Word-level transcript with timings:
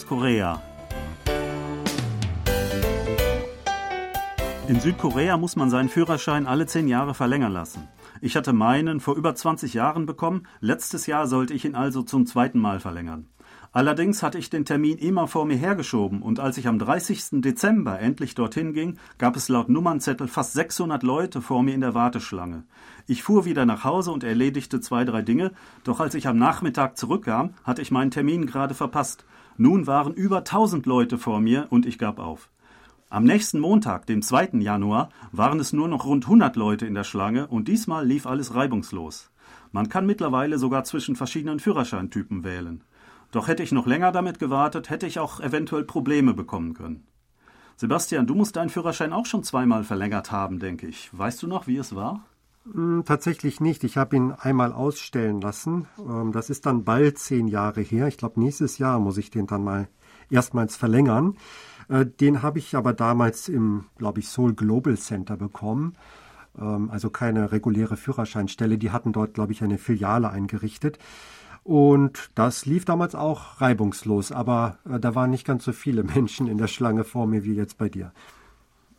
aus 0.00 0.06
Korea. 0.06 0.62
In 4.68 4.80
Südkorea 4.80 5.36
muss 5.36 5.56
man 5.56 5.68
seinen 5.68 5.88
Führerschein 5.88 6.46
alle 6.46 6.66
zehn 6.66 6.88
Jahre 6.88 7.12
verlängern 7.12 7.52
lassen. 7.52 7.88
Ich 8.20 8.36
hatte 8.36 8.52
meinen 8.52 9.00
vor 9.00 9.16
über 9.16 9.34
20 9.34 9.74
Jahren 9.74 10.06
bekommen, 10.06 10.46
letztes 10.60 11.06
Jahr 11.06 11.26
sollte 11.26 11.54
ich 11.54 11.64
ihn 11.64 11.74
also 11.74 12.02
zum 12.02 12.26
zweiten 12.26 12.60
Mal 12.60 12.80
verlängern. 12.80 13.26
Allerdings 13.72 14.22
hatte 14.22 14.38
ich 14.38 14.50
den 14.50 14.64
Termin 14.64 14.98
immer 14.98 15.28
vor 15.28 15.44
mir 15.44 15.56
hergeschoben 15.56 16.22
und 16.22 16.40
als 16.40 16.58
ich 16.58 16.66
am 16.66 16.78
30. 16.78 17.40
Dezember 17.40 18.00
endlich 18.00 18.34
dorthin 18.34 18.72
ging, 18.72 18.98
gab 19.18 19.36
es 19.36 19.48
laut 19.48 19.68
Nummernzettel 19.68 20.28
fast 20.28 20.54
600 20.54 21.02
Leute 21.02 21.40
vor 21.40 21.62
mir 21.62 21.74
in 21.74 21.80
der 21.80 21.94
Warteschlange. 21.94 22.64
Ich 23.06 23.22
fuhr 23.22 23.44
wieder 23.44 23.66
nach 23.66 23.84
Hause 23.84 24.10
und 24.12 24.24
erledigte 24.24 24.80
zwei, 24.80 25.04
drei 25.04 25.22
Dinge, 25.22 25.52
doch 25.84 26.00
als 26.00 26.14
ich 26.14 26.26
am 26.26 26.38
Nachmittag 26.38 26.96
zurückkam, 26.96 27.54
hatte 27.64 27.82
ich 27.82 27.90
meinen 27.90 28.10
Termin 28.10 28.46
gerade 28.46 28.74
verpasst. 28.74 29.24
Nun 29.62 29.86
waren 29.86 30.14
über 30.14 30.38
1000 30.38 30.86
Leute 30.86 31.18
vor 31.18 31.38
mir 31.38 31.66
und 31.68 31.84
ich 31.84 31.98
gab 31.98 32.18
auf. 32.18 32.48
Am 33.10 33.24
nächsten 33.24 33.60
Montag, 33.60 34.06
dem 34.06 34.22
2. 34.22 34.52
Januar, 34.60 35.10
waren 35.32 35.60
es 35.60 35.74
nur 35.74 35.86
noch 35.86 36.06
rund 36.06 36.24
100 36.24 36.56
Leute 36.56 36.86
in 36.86 36.94
der 36.94 37.04
Schlange 37.04 37.46
und 37.46 37.68
diesmal 37.68 38.06
lief 38.06 38.26
alles 38.26 38.54
reibungslos. 38.54 39.30
Man 39.70 39.90
kann 39.90 40.06
mittlerweile 40.06 40.58
sogar 40.58 40.84
zwischen 40.84 41.14
verschiedenen 41.14 41.60
Führerscheintypen 41.60 42.42
wählen. 42.42 42.84
Doch 43.32 43.48
hätte 43.48 43.62
ich 43.62 43.70
noch 43.70 43.86
länger 43.86 44.12
damit 44.12 44.38
gewartet, 44.38 44.88
hätte 44.88 45.06
ich 45.06 45.18
auch 45.18 45.40
eventuell 45.40 45.84
Probleme 45.84 46.32
bekommen 46.32 46.72
können. 46.72 47.06
Sebastian, 47.76 48.26
du 48.26 48.34
musst 48.34 48.56
deinen 48.56 48.70
Führerschein 48.70 49.12
auch 49.12 49.26
schon 49.26 49.44
zweimal 49.44 49.84
verlängert 49.84 50.32
haben, 50.32 50.58
denke 50.58 50.86
ich. 50.86 51.10
Weißt 51.12 51.42
du 51.42 51.46
noch, 51.46 51.66
wie 51.66 51.76
es 51.76 51.94
war? 51.94 52.24
Hm, 52.64 53.04
tatsächlich 53.06 53.60
nicht. 53.60 53.84
Ich 53.84 53.96
habe 53.96 54.16
ihn 54.16 54.32
einmal 54.32 54.72
ausstellen 54.72 55.40
lassen. 55.40 55.86
Ähm, 55.98 56.32
das 56.32 56.50
ist 56.50 56.66
dann 56.66 56.84
bald 56.84 57.18
zehn 57.18 57.48
Jahre 57.48 57.80
her. 57.80 58.08
Ich 58.08 58.18
glaube, 58.18 58.40
nächstes 58.40 58.78
Jahr 58.78 58.98
muss 58.98 59.18
ich 59.18 59.30
den 59.30 59.46
dann 59.46 59.64
mal 59.64 59.88
erstmals 60.30 60.76
verlängern. 60.76 61.36
Äh, 61.88 62.06
den 62.06 62.42
habe 62.42 62.58
ich 62.58 62.76
aber 62.76 62.92
damals 62.92 63.48
im, 63.48 63.86
glaube 63.96 64.20
ich, 64.20 64.28
Seoul 64.28 64.54
Global 64.54 64.96
Center 64.96 65.36
bekommen. 65.36 65.96
Ähm, 66.58 66.90
also 66.90 67.10
keine 67.10 67.52
reguläre 67.52 67.96
Führerscheinstelle. 67.96 68.78
Die 68.78 68.90
hatten 68.90 69.12
dort, 69.12 69.34
glaube 69.34 69.52
ich, 69.52 69.62
eine 69.62 69.78
Filiale 69.78 70.30
eingerichtet. 70.30 70.98
Und 71.62 72.30
das 72.34 72.66
lief 72.66 72.84
damals 72.84 73.14
auch 73.14 73.60
reibungslos, 73.60 74.32
aber 74.32 74.78
äh, 74.88 74.98
da 74.98 75.14
waren 75.14 75.30
nicht 75.30 75.46
ganz 75.46 75.64
so 75.64 75.72
viele 75.72 76.02
Menschen 76.14 76.46
in 76.46 76.58
der 76.58 76.68
Schlange 76.68 77.04
vor 77.04 77.26
mir 77.26 77.44
wie 77.44 77.54
jetzt 77.54 77.78
bei 77.78 77.88
dir. 77.88 78.12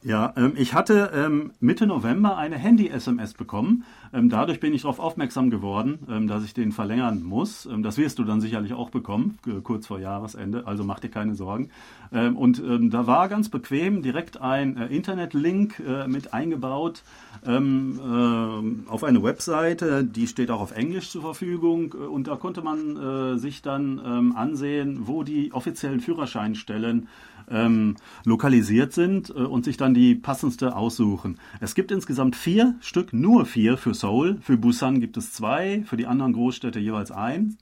Ja, 0.04 0.34
ähm, 0.36 0.54
ich 0.56 0.74
hatte 0.74 1.12
ähm, 1.14 1.52
Mitte 1.60 1.86
November 1.86 2.36
eine 2.36 2.58
Handy-SMS 2.58 3.36
bekommen. 3.36 3.84
Ähm, 4.12 4.30
dadurch 4.30 4.60
bin 4.60 4.74
ich 4.74 4.82
darauf 4.82 5.00
aufmerksam 5.00 5.52
geworden, 5.52 6.00
ähm, 6.10 6.28
dass 6.28 6.44
ich 6.44 6.56
den 6.56 6.72
verlängern 6.72 7.22
muss. 7.22 7.68
Ähm, 7.68 7.84
das 7.84 8.00
wirst 8.00 8.18
du 8.18 8.24
dann 8.24 8.42
sicherlich 8.42 8.74
auch 8.74 8.90
bekommen, 8.90 9.38
kurz 9.64 9.86
vor 9.86 10.00
Jahresende. 10.00 10.66
Also 10.66 10.84
mach 10.84 11.00
dir 11.00 11.10
keine 11.10 11.36
Sorgen. 11.36 11.70
Ähm, 12.12 12.36
und 12.36 12.62
da 12.92 13.06
war 13.06 13.30
ganz 13.30 13.50
bequem 13.50 14.02
direkt 14.02 14.42
ein 14.42 14.76
äh, 14.76 14.88
Internetlink 14.88 15.80
äh, 15.88 16.08
mit 16.08 16.34
eingebaut 16.34 17.04
äh, 17.46 17.52
auf 17.52 19.04
eine 19.04 19.24
Webseite. 19.24 20.04
Die 20.04 20.26
steht 20.26 20.50
auch 20.50 20.62
auf 20.62 20.76
Englisch 20.76 21.12
zur 21.12 21.22
Verfügung. 21.22 21.94
Äh, 21.94 22.08
und 22.08 22.28
da 22.28 22.38
konnte 22.38 22.64
man 22.64 22.98
äh, 22.98 23.38
sich 23.38 23.62
dann 23.62 24.00
ansehen, 24.36 25.08
wo 25.08 25.24
die 25.24 25.54
offiziellen 25.54 26.00
Führerscheinstellen 26.00 27.08
ähm, 27.52 27.96
lokalisiert 28.26 28.94
sind 28.94 29.30
äh, 29.30 29.34
und 29.34 29.66
sich 29.66 29.78
dann 29.78 29.94
die 29.94 30.16
passendste 30.16 30.76
aussuchen. 30.76 31.38
Es 31.60 31.76
gibt 31.76 31.92
insgesamt 31.92 32.36
vier 32.36 32.76
Stück, 32.82 33.14
nur 33.14 33.46
vier 33.46 33.78
für 33.78 33.94
Seoul. 33.94 34.38
Für 34.42 34.58
Busan 34.58 35.00
gibt 35.00 35.18
es 35.18 35.34
zwei, 35.34 35.84
für 35.86 35.98
die 35.98 36.08
anderen 36.08 36.34
Großstädte 36.34 36.80
jeweils 36.80 37.12
ein 37.12 37.58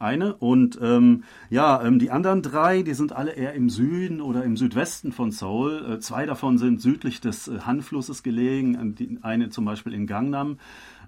eine. 0.00 0.34
Und 0.34 0.78
ähm, 0.82 1.24
ja, 1.50 1.82
ähm, 1.82 1.98
die 1.98 2.10
anderen 2.10 2.42
drei, 2.42 2.82
die 2.82 2.94
sind 2.94 3.12
alle 3.12 3.32
eher 3.32 3.54
im 3.54 3.70
Süden 3.70 4.20
oder 4.20 4.44
im 4.44 4.56
Südwesten 4.56 5.12
von 5.12 5.30
Seoul. 5.30 5.94
Äh, 5.94 6.00
zwei 6.00 6.26
davon 6.26 6.58
sind 6.58 6.80
südlich 6.80 7.20
des 7.20 7.48
äh, 7.48 7.60
Han-Flusses 7.60 8.22
gelegen, 8.22 8.74
äh, 8.74 8.94
die, 8.94 9.18
eine 9.22 9.50
zum 9.50 9.64
Beispiel 9.64 9.94
in 9.94 10.06
Gangnam. 10.06 10.58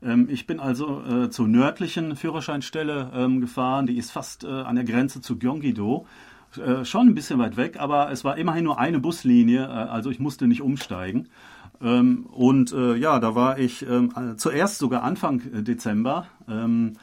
Ähm, 0.02 0.28
ich 0.30 0.47
bin 0.47 0.60
also 0.60 1.02
äh, 1.02 1.30
zur 1.30 1.48
nördlichen 1.48 2.16
Führerscheinstelle 2.16 3.10
ähm, 3.14 3.41
gefahren, 3.41 3.86
die 3.86 3.97
ist 3.97 4.10
fast 4.10 4.44
äh, 4.44 4.48
an 4.48 4.76
der 4.76 4.84
Grenze 4.84 5.20
zu 5.20 5.38
Gyeonggi-do. 5.38 6.06
Äh, 6.58 6.84
schon 6.84 7.08
ein 7.08 7.14
bisschen 7.14 7.38
weit 7.38 7.56
weg, 7.56 7.78
aber 7.78 8.10
es 8.10 8.24
war 8.24 8.36
immerhin 8.36 8.64
nur 8.64 8.78
eine 8.78 8.98
Buslinie, 8.98 9.64
äh, 9.64 9.68
also 9.68 10.10
ich 10.10 10.18
musste 10.18 10.48
nicht 10.48 10.62
umsteigen. 10.62 11.28
Ähm, 11.80 12.26
und 12.26 12.72
äh, 12.72 12.96
ja, 12.96 13.20
da 13.20 13.34
war 13.34 13.58
ich 13.58 13.86
ähm, 13.88 14.12
zuerst 14.36 14.78
sogar 14.78 15.02
Anfang 15.02 15.40
Dezember. 15.64 16.26
Ähm, 16.48 16.94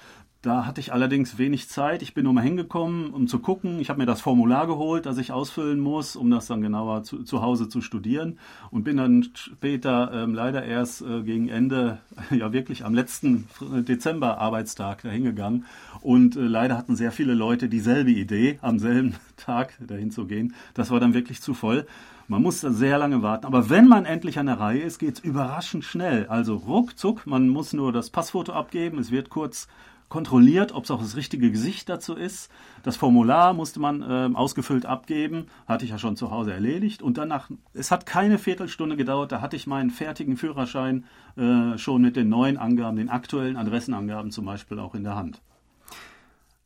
da 0.48 0.66
hatte 0.66 0.80
ich 0.80 0.94
allerdings 0.94 1.38
wenig 1.38 1.68
Zeit. 1.68 2.02
Ich 2.02 2.14
bin 2.14 2.24
nur 2.24 2.32
mal 2.32 2.42
hingekommen, 2.42 3.10
um 3.14 3.28
zu 3.28 3.40
gucken. 3.40 3.82
Ich 3.82 3.90
habe 3.90 4.00
mir 4.00 4.06
das 4.06 4.22
Formular 4.22 4.66
geholt, 4.66 5.06
das 5.06 5.18
ich 5.18 5.34
ausfüllen 5.34 5.78
muss, 5.78 6.16
um 6.16 6.32
das 6.32 6.48
dann 6.48 6.62
genauer 6.62 7.04
zu, 7.04 7.24
zu 7.24 7.42
Hause 7.42 7.68
zu 7.68 7.82
studieren. 7.82 8.40
Und 8.72 8.86
bin 8.86 8.96
dann 8.96 9.28
später 9.34 10.10
ähm, 10.14 10.34
leider 10.34 10.64
erst 10.64 11.02
äh, 11.02 11.22
gegen 11.24 11.50
Ende, 11.50 11.98
ja 12.32 12.54
wirklich 12.54 12.86
am 12.86 12.94
letzten 12.94 13.50
Dezember-Arbeitstag 13.60 15.02
dahin 15.02 15.26
gegangen. 15.26 15.66
Und 16.00 16.38
äh, 16.38 16.40
leider 16.40 16.78
hatten 16.78 16.96
sehr 16.96 17.12
viele 17.12 17.34
Leute 17.34 17.68
dieselbe 17.68 18.12
Idee, 18.12 18.58
am 18.62 18.80
selben 18.80 19.16
Tag 19.36 19.74
dahin 19.86 20.12
zu 20.12 20.28
gehen. 20.28 20.54
Das 20.76 20.92
war 20.92 21.02
dann 21.02 21.14
wirklich 21.14 21.42
zu 21.42 21.56
voll. 21.56 21.86
Man 22.30 22.42
muss 22.42 22.62
sehr 22.62 22.98
lange 22.98 23.22
warten. 23.22 23.46
Aber 23.46 23.70
wenn 23.70 23.90
man 23.90 24.06
endlich 24.06 24.40
an 24.40 24.46
der 24.46 24.62
Reihe 24.62 24.80
ist, 24.80 25.00
geht 25.00 25.16
es 25.16 25.20
überraschend 25.20 25.84
schnell. 25.84 26.26
Also 26.28 26.56
ruckzuck, 26.56 27.28
man 27.28 27.50
muss 27.50 27.74
nur 27.74 27.92
das 27.92 28.10
Passfoto 28.10 28.54
abgeben. 28.54 28.98
Es 28.98 29.12
wird 29.12 29.30
kurz 29.30 29.68
kontrolliert, 30.10 30.72
ob 30.72 30.86
es 30.86 30.92
auch 30.92 31.02
das 31.02 31.16
richtige 31.16 31.52
Gesicht 31.52 31.90
dazu 31.90 32.16
ist. 32.16 32.50
Das 32.84 32.96
Formular 32.96 33.54
musste 33.54 33.80
man 33.80 34.02
äh, 34.02 34.36
ausgefüllt 34.36 34.86
abgeben, 34.86 35.48
hatte 35.68 35.86
ich 35.86 35.92
ja 35.92 35.98
schon 35.98 36.16
zu 36.16 36.32
Hause 36.32 36.54
erledigt. 36.54 37.02
Und 37.02 37.18
danach, 37.18 37.50
es 37.74 37.92
hat 37.92 38.06
keine 38.06 38.38
Viertelstunde 38.38 38.96
gedauert, 38.96 39.32
da 39.32 39.42
hatte 39.42 39.56
ich 39.56 39.68
meinen 39.68 39.90
fertigen 39.90 40.38
Führerschein 40.38 41.06
äh, 41.36 41.78
schon 41.78 42.02
mit 42.02 42.16
den 42.16 42.30
neuen 42.30 42.58
Angaben, 42.58 42.98
den 42.98 43.10
aktuellen 43.10 43.58
Adressenangaben 43.58 44.32
zum 44.32 44.46
Beispiel 44.46 44.80
auch 44.80 44.96
in 44.96 45.04
der 45.04 45.16
Hand. 45.16 45.42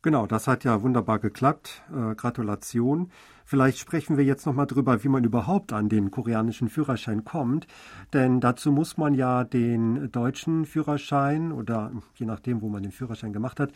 Genau, 0.02 0.26
das 0.26 0.48
hat 0.48 0.64
ja 0.64 0.82
wunderbar 0.82 1.20
geklappt. 1.20 1.84
Äh, 1.94 2.16
Gratulation. 2.16 3.12
Vielleicht 3.44 3.78
sprechen 3.78 4.16
wir 4.16 4.24
jetzt 4.24 4.46
nochmal 4.46 4.66
drüber, 4.66 5.04
wie 5.04 5.08
man 5.08 5.22
überhaupt 5.22 5.72
an 5.72 5.88
den 5.88 6.10
koreanischen 6.10 6.68
Führerschein 6.68 7.24
kommt. 7.24 7.68
Denn 8.12 8.40
dazu 8.40 8.72
muss 8.72 8.96
man 8.96 9.14
ja 9.14 9.44
den 9.44 10.10
deutschen 10.10 10.64
Führerschein 10.64 11.52
oder 11.52 11.92
je 12.16 12.26
nachdem, 12.26 12.62
wo 12.62 12.68
man 12.68 12.82
den 12.82 12.90
Führerschein 12.90 13.32
gemacht 13.32 13.60
hat, 13.60 13.72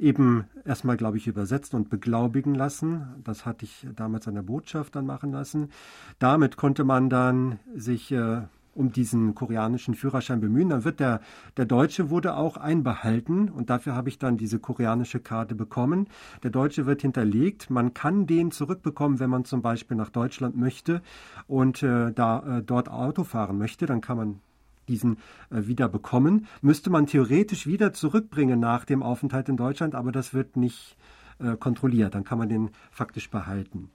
eben 0.00 0.46
erstmal, 0.64 0.96
glaube 0.96 1.16
ich, 1.16 1.28
übersetzen 1.28 1.76
und 1.78 1.90
beglaubigen 1.90 2.56
lassen. 2.56 3.22
Das 3.22 3.46
hatte 3.46 3.64
ich 3.64 3.86
damals 3.94 4.26
an 4.26 4.34
der 4.34 4.42
Botschaft 4.42 4.96
dann 4.96 5.06
machen 5.06 5.30
lassen. 5.30 5.70
Damit 6.18 6.56
konnte 6.56 6.82
man 6.82 7.08
dann 7.08 7.60
sich 7.76 8.10
äh, 8.10 8.42
um 8.78 8.92
diesen 8.92 9.34
koreanischen 9.34 9.94
Führerschein 9.94 10.40
bemühen. 10.40 10.68
Dann 10.68 10.84
wird 10.84 11.00
der, 11.00 11.20
der 11.56 11.66
Deutsche 11.66 12.10
wurde 12.10 12.36
auch 12.36 12.56
einbehalten 12.56 13.48
und 13.48 13.70
dafür 13.70 13.94
habe 13.94 14.08
ich 14.08 14.18
dann 14.18 14.36
diese 14.36 14.60
koreanische 14.60 15.18
Karte 15.20 15.54
bekommen. 15.54 16.06
Der 16.44 16.50
Deutsche 16.50 16.86
wird 16.86 17.02
hinterlegt. 17.02 17.70
Man 17.70 17.92
kann 17.92 18.26
den 18.26 18.52
zurückbekommen, 18.52 19.18
wenn 19.18 19.30
man 19.30 19.44
zum 19.44 19.62
Beispiel 19.62 19.96
nach 19.96 20.10
Deutschland 20.10 20.56
möchte 20.56 21.02
und 21.46 21.82
äh, 21.82 22.12
da 22.12 22.58
äh, 22.58 22.62
dort 22.62 22.88
Auto 22.88 23.24
fahren 23.24 23.58
möchte. 23.58 23.86
Dann 23.86 24.00
kann 24.00 24.16
man 24.16 24.40
diesen 24.88 25.18
äh, 25.50 25.66
wieder 25.66 25.88
bekommen. 25.88 26.46
Müsste 26.62 26.88
man 26.90 27.06
theoretisch 27.06 27.66
wieder 27.66 27.92
zurückbringen 27.92 28.60
nach 28.60 28.84
dem 28.84 29.02
Aufenthalt 29.02 29.48
in 29.48 29.56
Deutschland, 29.56 29.94
aber 29.94 30.12
das 30.12 30.32
wird 30.32 30.56
nicht 30.56 30.96
äh, 31.40 31.56
kontrolliert. 31.56 32.14
Dann 32.14 32.24
kann 32.24 32.38
man 32.38 32.48
den 32.48 32.70
faktisch 32.90 33.28
behalten. 33.30 33.90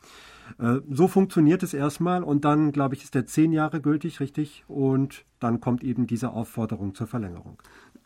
Äh, 0.59 0.80
so 0.90 1.08
funktioniert 1.08 1.64
es 1.64 1.74
erstmal 1.74 2.24
und 2.24 2.46
dann, 2.46 2.72
glaube 2.72 2.96
ich, 2.96 3.04
ist 3.04 3.16
der 3.16 3.26
zehn 3.26 3.52
Jahre 3.52 3.81
gültig, 3.81 4.20
richtig? 4.20 4.64
Und 4.68 5.26
dann 5.40 5.59
kommt 5.59 5.84
eben 5.84 6.08
diese 6.08 6.31
Aufforderung 6.31 6.96
zur 6.96 7.08
Verlängerung. 7.08 7.62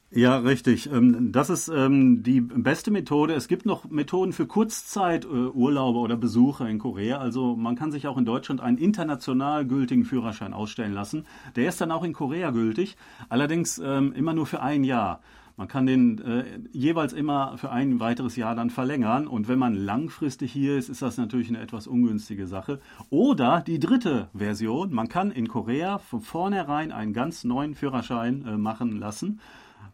Ja, 0.10 0.38
richtig. 0.38 0.90
Ähm, 0.90 1.34
das 1.34 1.50
ist 1.50 1.68
ähm, 1.68 2.24
die 2.24 2.40
beste 2.40 2.92
Methode. 2.92 3.34
Es 3.34 3.50
gibt 3.50 3.66
noch 3.66 3.90
Methoden 3.90 4.32
für 4.32 4.48
Kurzzeiturlaube 4.48 6.00
oder 6.00 6.16
Besucher 6.16 6.70
in 6.70 6.80
Korea. 6.80 7.18
Also 7.18 7.58
man 7.58 7.76
kann 7.76 7.92
sich 7.92 8.08
auch 8.08 8.18
in 8.18 8.24
Deutschland 8.24 8.62
einen 8.62 8.78
international 8.78 9.66
gültigen 9.66 10.06
Führerschein 10.06 10.54
ausstellen 10.54 10.94
lassen. 10.94 11.26
Der 11.58 11.68
ist 11.68 11.82
dann 11.82 11.92
auch 11.92 12.06
in 12.06 12.14
Korea 12.14 12.52
gültig, 12.52 12.96
allerdings 13.28 13.80
ähm, 13.84 14.14
immer 14.14 14.34
nur 14.34 14.46
für 14.46 14.62
ein 14.62 14.86
Jahr. 14.86 15.20
Man 15.58 15.68
kann 15.68 15.86
den 15.88 16.20
äh, 16.20 16.46
jeweils 16.72 17.12
immer 17.12 17.58
für 17.58 17.72
ein 17.72 18.00
weiteres 18.00 18.38
Jahr 18.38 18.56
dann 18.56 18.70
verlängern. 18.70 19.28
Und 19.28 19.50
wenn 19.50 19.60
man 19.60 19.74
langfristig 19.74 20.54
hier 20.54 20.78
ist, 20.78 20.88
ist 20.88 21.02
das 21.02 21.18
natürlich 21.18 21.50
eine 21.50 21.60
etwas 21.60 21.86
ungünstige 21.86 22.48
Sache. 22.48 22.80
Oder 23.10 23.62
die 23.66 23.80
dritte 23.80 24.30
Version, 24.34 24.94
man 24.94 25.10
kann 25.10 25.32
in 25.32 25.50
Korea 25.50 25.98
von 25.98 26.22
vornherein 26.22 26.94
einen 26.94 27.12
ganz 27.12 27.44
neuen 27.44 27.76
Führerschein 27.76 28.46
äh, 28.46 28.58
machen 28.58 28.98
lassen 29.00 29.42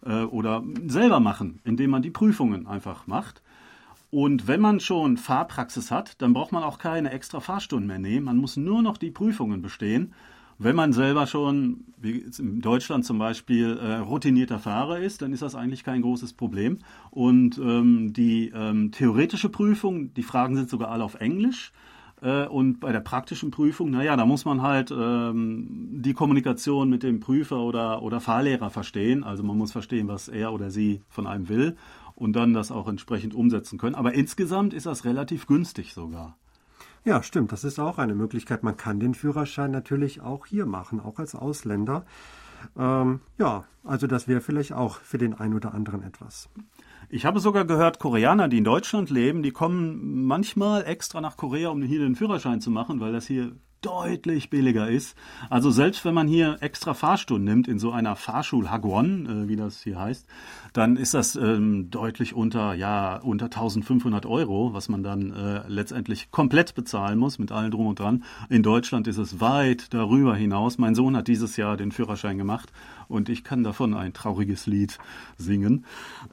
äh, 0.06 0.24
oder 0.24 0.64
selber 0.88 1.20
machen, 1.20 1.60
indem 1.64 1.92
man 1.92 2.02
die 2.02 2.12
Prüfungen 2.12 2.68
einfach 2.68 3.08
macht. 3.08 3.42
Und 4.12 4.48
wenn 4.48 4.62
man 4.62 4.80
schon 4.80 5.18
Fahrpraxis 5.18 5.90
hat, 5.90 6.22
dann 6.22 6.34
braucht 6.34 6.52
man 6.52 6.64
auch 6.64 6.78
keine 6.78 7.12
extra 7.12 7.40
Fahrstunden 7.40 7.88
mehr 7.88 7.98
nehmen. 7.98 8.26
Man 8.26 8.38
muss 8.38 8.58
nur 8.58 8.84
noch 8.84 8.98
die 8.98 9.10
Prüfungen 9.10 9.62
bestehen. 9.62 10.14
Wenn 10.60 10.76
man 10.76 10.94
selber 10.94 11.26
schon, 11.26 11.86
wie 11.98 12.24
in 12.38 12.62
Deutschland 12.62 13.06
zum 13.06 13.18
Beispiel, 13.18 13.76
äh, 13.78 13.96
routinierter 13.96 14.60
Fahrer 14.60 15.00
ist, 15.00 15.22
dann 15.22 15.34
ist 15.34 15.42
das 15.42 15.56
eigentlich 15.56 15.84
kein 15.84 16.04
großes 16.04 16.34
Problem. 16.34 16.78
Und 17.10 17.58
ähm, 17.58 18.14
die 18.14 18.52
ähm, 18.54 18.92
theoretische 18.92 19.50
Prüfung, 19.50 20.14
die 20.14 20.24
Fragen 20.24 20.56
sind 20.56 20.70
sogar 20.70 20.90
alle 20.90 21.04
auf 21.04 21.16
Englisch. 21.16 21.72
Äh, 22.24 22.48
und 22.48 22.80
bei 22.80 22.92
der 22.92 23.02
praktischen 23.02 23.52
Prüfung, 23.52 23.92
naja, 23.92 24.16
da 24.16 24.26
muss 24.26 24.46
man 24.46 24.62
halt 24.62 24.92
ähm, 24.92 25.68
die 26.02 26.14
Kommunikation 26.14 26.90
mit 26.90 27.04
dem 27.04 27.20
Prüfer 27.20 27.60
oder, 27.60 28.02
oder 28.02 28.22
Fahrlehrer 28.22 28.70
verstehen. 28.70 29.24
Also 29.24 29.44
man 29.44 29.58
muss 29.58 29.74
verstehen, 29.74 30.08
was 30.08 30.30
er 30.30 30.54
oder 30.54 30.72
sie 30.72 31.02
von 31.10 31.28
einem 31.28 31.50
will 31.50 31.76
und 32.16 32.34
dann 32.34 32.54
das 32.54 32.72
auch 32.72 32.88
entsprechend 32.88 33.34
umsetzen 33.36 33.78
können. 33.78 33.96
Aber 33.96 34.14
insgesamt 34.14 34.74
ist 34.74 34.86
das 34.86 35.04
relativ 35.04 35.48
günstig 35.48 35.94
sogar. 35.94 36.38
Ja, 37.04 37.22
stimmt. 37.22 37.52
Das 37.52 37.66
ist 37.66 37.80
auch 37.80 37.98
eine 37.98 38.16
Möglichkeit. 38.16 38.64
Man 38.64 38.78
kann 38.78 39.02
den 39.02 39.14
Führerschein 39.14 39.72
natürlich 39.72 40.22
auch 40.22 40.46
hier 40.46 40.66
machen, 40.66 41.02
auch 41.02 41.20
als 41.20 41.36
Ausländer. 41.36 42.06
Ähm, 42.78 43.20
ja, 43.38 43.66
also 43.84 44.08
das 44.08 44.30
wäre 44.30 44.40
vielleicht 44.40 44.72
auch 44.72 45.00
für 45.00 45.18
den 45.18 45.34
einen 45.34 45.56
oder 45.56 45.74
anderen 45.74 46.02
etwas. 46.02 46.48
Ich 47.10 47.26
habe 47.26 47.40
sogar 47.40 47.66
gehört, 47.66 48.00
Koreaner, 48.00 48.48
die 48.48 48.58
in 48.58 48.64
Deutschland 48.64 49.10
leben, 49.10 49.44
die 49.44 49.52
kommen 49.52 50.26
manchmal 50.26 50.86
extra 50.86 51.22
nach 51.22 51.38
Korea, 51.38 51.70
um 51.70 51.82
hier 51.82 52.00
den 52.00 52.16
Führerschein 52.16 52.62
zu 52.62 52.72
machen, 52.72 53.00
weil 53.00 53.14
das 53.14 53.28
hier 53.28 53.54
deutlich 53.84 54.50
billiger 54.50 54.90
ist. 54.90 55.16
Also 55.50 55.70
selbst 55.70 56.06
wenn 56.06 56.14
man 56.14 56.28
hier 56.28 56.58
extra 56.62 56.94
Fahrstunden 56.94 57.44
nimmt 57.44 57.68
in 57.68 57.80
so 57.80 57.92
einer 57.92 58.16
Fahrschul 58.16 58.70
Hagwon, 58.70 59.46
äh, 59.46 59.48
wie 59.48 59.56
das 59.56 59.84
hier 59.84 60.00
heißt, 60.00 60.26
dann 60.72 60.96
ist 60.96 61.14
das 61.14 61.36
ähm, 61.36 61.90
deutlich 61.92 62.34
unter 62.34 62.74
ja 62.74 63.18
unter 63.18 63.46
1500 63.46 64.26
Euro, 64.26 64.74
was 64.74 64.90
man 64.90 65.04
dann 65.04 65.32
äh, 65.32 65.68
letztendlich 65.68 66.32
komplett 66.32 66.76
bezahlen 66.76 67.20
muss 67.20 67.40
mit 67.40 67.52
allem 67.52 67.72
drum 67.72 67.88
und 67.88 68.00
dran. 68.00 68.24
In 68.50 68.64
Deutschland 68.64 69.08
ist 69.08 69.18
es 69.18 69.40
weit 69.40 69.94
darüber 69.94 70.36
hinaus. 70.36 70.78
Mein 70.78 70.96
Sohn 70.96 71.16
hat 71.16 71.28
dieses 71.28 71.58
Jahr 71.58 71.78
den 71.78 71.92
Führerschein 71.92 72.38
gemacht 72.38 72.72
und 73.14 73.30
ich 73.30 73.44
kann 73.44 73.64
davon 73.64 73.94
ein 73.94 74.14
trauriges 74.14 74.66
Lied 74.66 74.98
singen. 75.38 75.86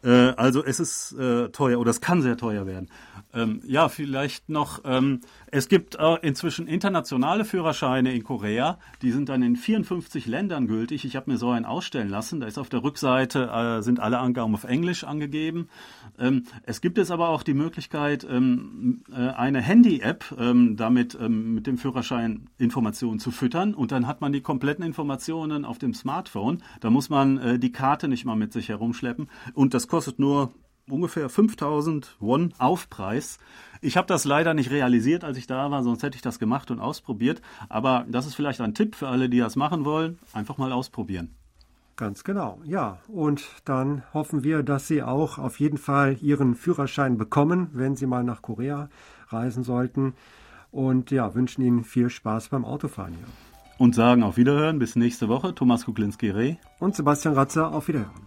Äh, 0.03 0.33
also 0.37 0.65
es 0.65 0.81
ist 0.81 1.13
äh, 1.13 1.51
teuer 1.51 1.79
oder 1.79 1.91
es 1.91 2.01
kann 2.01 2.23
sehr 2.23 2.37
teuer 2.37 2.67
werden. 2.67 2.89
Ähm, 3.33 3.61
ja, 3.65 3.89
vielleicht 3.89 4.49
noch, 4.49 4.81
ähm, 4.85 5.21
es 5.53 5.69
gibt 5.69 5.95
äh, 5.95 6.17
inzwischen 6.23 6.67
internationale 6.67 7.45
Führerscheine 7.45 8.13
in 8.13 8.25
Korea, 8.25 8.79
die 9.03 9.13
sind 9.13 9.29
dann 9.29 9.43
in 9.43 9.55
54 9.55 10.27
Ländern 10.27 10.67
gültig. 10.67 11.05
Ich 11.05 11.15
habe 11.15 11.31
mir 11.31 11.37
so 11.37 11.51
einen 11.51 11.65
ausstellen 11.65 12.09
lassen, 12.09 12.41
da 12.41 12.49
ist 12.49 12.59
auf 12.59 12.69
der 12.69 12.83
Rückseite, 12.83 13.51
äh, 13.53 13.83
sind 13.83 14.01
alle 14.01 14.19
Angaben 14.19 14.55
auf 14.55 14.65
Englisch 14.65 15.05
angegeben. 15.05 15.69
Ähm, 16.19 16.45
es 16.65 16.81
gibt 16.81 16.99
jetzt 16.99 17.13
aber 17.13 17.29
auch 17.29 17.45
die 17.45 17.55
Möglichkeit, 17.55 18.27
ähm, 18.29 19.03
äh, 19.13 19.15
eine 19.15 19.61
Handy-App 19.61 20.35
ähm, 20.37 20.77
damit 20.77 21.17
ähm, 21.21 21.55
mit 21.55 21.69
dem 21.69 21.79
Führerschein 21.79 22.49
Informationen 22.59 23.21
zu 23.21 23.31
füttern 23.31 23.75
und 23.75 23.93
dann 23.93 24.09
hat 24.09 24.21
man 24.21 24.33
die 24.33 24.41
kompletten 24.41 24.85
Informationen 24.85 25.65
auf 25.65 25.79
dem 25.79 25.95
Smartphone. 25.95 26.63
Da 26.81 26.91
muss 26.91 27.11
man 27.11 27.39
äh, 27.39 27.59
die 27.59 27.73
Karte 27.73 28.09
nicht 28.09 28.25
mal 28.25 28.37
mit 28.37 28.53
sich 28.53 28.69
herumschleppen 28.69 29.29
und 29.55 29.75
das 29.75 29.89
kostet 29.89 30.19
nur 30.19 30.53
ungefähr 30.89 31.29
5000 31.29 32.17
Won 32.21 32.53
Aufpreis. 32.59 33.39
Ich 33.81 33.97
habe 33.97 34.07
das 34.07 34.25
leider 34.25 34.55
nicht 34.55 34.71
realisiert, 34.71 35.25
als 35.25 35.39
ich 35.39 35.47
da 35.47 35.71
war, 35.71 35.83
sonst 35.83 36.03
hätte 36.03 36.17
ich 36.17 36.23
das 36.23 36.39
gemacht 36.39 36.71
und 36.71 36.81
ausprobiert. 36.81 37.41
Aber 37.69 38.05
das 38.09 38.27
ist 38.27 38.35
vielleicht 38.35 38.61
ein 38.61 38.75
Tipp 38.75 38.95
für 38.95 39.09
alle, 39.09 39.29
die 39.29 39.39
das 39.39 39.57
machen 39.57 39.85
wollen. 39.85 40.19
Einfach 40.33 40.59
mal 40.59 40.73
ausprobieren. 40.73 41.35
Ganz 41.97 42.25
genau, 42.25 42.61
ja. 42.65 42.99
Und 43.09 43.47
dann 43.65 44.03
hoffen 44.15 44.43
wir, 44.43 44.63
dass 44.63 44.89
Sie 44.89 45.03
auch 45.03 45.39
auf 45.39 45.61
jeden 45.61 45.77
Fall 45.77 46.17
Ihren 46.23 46.55
Führerschein 46.55 47.19
bekommen, 47.19 47.69
wenn 47.75 47.95
Sie 47.95 48.07
mal 48.07 48.25
nach 48.25 48.43
Korea 48.43 48.89
reisen 49.29 49.65
sollten. 49.65 50.15
Und 50.71 51.11
ja, 51.11 51.35
wünschen 51.35 51.63
Ihnen 51.63 51.85
viel 51.85 52.09
Spaß 52.09 52.49
beim 52.49 52.65
Autofahren 52.65 53.15
hier. 53.15 53.27
Und 53.81 53.95
sagen 53.95 54.23
auf 54.25 54.37
Wiederhören 54.37 54.79
bis 54.79 54.95
nächste 54.95 55.29
Woche. 55.29 55.55
Thomas 55.55 55.87
Kuklinski-Reh. 55.87 56.57
Und 56.81 56.95
Sebastian 56.95 57.33
Ratzer, 57.33 57.73
auf 57.73 57.89
Wiederhören. 57.89 58.27